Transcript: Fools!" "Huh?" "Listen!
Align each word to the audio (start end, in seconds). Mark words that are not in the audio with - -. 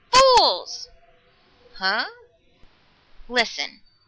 Fools!" 0.11 0.89
"Huh?" 1.77 2.05
"Listen! 3.29 3.81